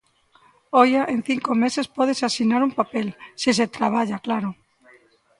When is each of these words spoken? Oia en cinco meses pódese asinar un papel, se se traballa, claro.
Oia 0.83 1.01
en 1.13 1.19
cinco 1.29 1.51
meses 1.63 1.91
pódese 1.97 2.23
asinar 2.25 2.61
un 2.67 2.73
papel, 2.79 3.07
se 3.41 3.51
se 3.59 3.65
traballa, 3.77 4.17
claro. 4.25 4.49